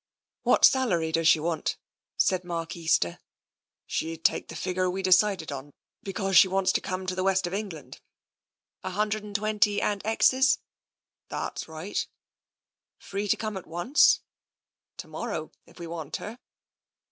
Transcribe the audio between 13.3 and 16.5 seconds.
come at once?"" To morrow, if we want her."